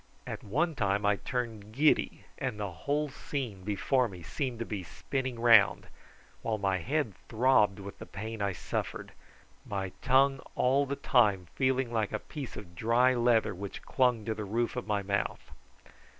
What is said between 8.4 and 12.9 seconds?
I suffered, my tongue all the time feeling like a piece of